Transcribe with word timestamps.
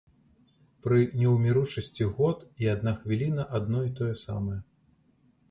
Пры 0.85 1.01
неўміручасці 1.19 2.07
год 2.21 2.41
і 2.65 2.71
адна 2.73 2.95
хвіліна 3.03 3.47
адно 3.61 3.85
і 3.91 3.95
тое 4.01 4.11
самае. 4.25 4.59